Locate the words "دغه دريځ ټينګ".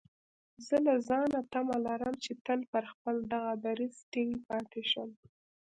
3.33-4.33